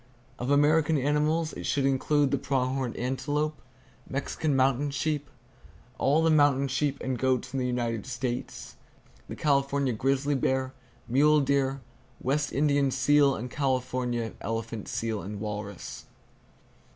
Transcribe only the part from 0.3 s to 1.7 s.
Of American animals it